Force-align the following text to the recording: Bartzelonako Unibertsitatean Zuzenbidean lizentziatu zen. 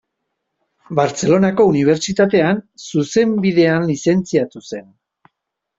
Bartzelonako 0.99 1.67
Unibertsitatean 1.73 2.65
Zuzenbidean 2.87 3.87
lizentziatu 3.93 4.69
zen. 4.75 4.91